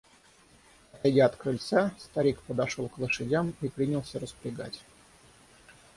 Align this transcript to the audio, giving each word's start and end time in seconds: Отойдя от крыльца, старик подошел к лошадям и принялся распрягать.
Отойдя 0.93 1.25
от 1.27 1.35
крыльца, 1.35 1.91
старик 1.99 2.41
подошел 2.41 2.89
к 2.89 2.97
лошадям 2.97 3.53
и 3.61 3.67
принялся 3.69 4.19
распрягать. 4.19 4.81